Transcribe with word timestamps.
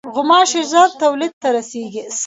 غوماشې 0.15 0.61
ژر 0.71 0.89
تولید 1.03 1.33
ته 1.41 1.47
رسېږي. 1.55 2.03